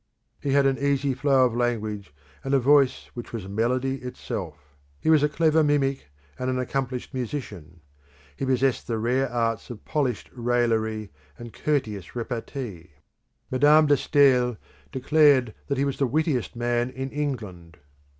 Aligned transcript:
He 0.39 0.53
had 0.53 0.65
an 0.65 0.79
easy 0.79 1.13
flow 1.13 1.45
of 1.45 1.53
language, 1.55 2.11
and 2.43 2.55
a 2.55 2.59
voice 2.59 3.11
which 3.13 3.31
was 3.31 3.47
melody 3.47 3.97
itself. 3.97 4.57
He 4.99 5.11
was 5.11 5.21
a 5.21 5.29
clever 5.29 5.63
mimic 5.63 6.07
and 6.39 6.49
an 6.49 6.57
accomplished 6.57 7.13
musician. 7.13 7.81
He 8.35 8.43
possessed 8.47 8.87
the 8.87 8.97
rare 8.97 9.29
arts 9.31 9.69
of 9.69 9.85
polished 9.85 10.31
raillery 10.33 11.11
and 11.37 11.53
courteous 11.53 12.15
repartee. 12.15 12.93
Madame 13.51 13.85
de 13.85 13.95
Stael 13.95 14.57
declared 14.91 15.53
that 15.67 15.77
he 15.77 15.85
was 15.85 15.97
the 15.99 16.07
wittiest 16.07 16.55
man 16.55 16.89
in 16.89 17.11
England. 17.11 17.77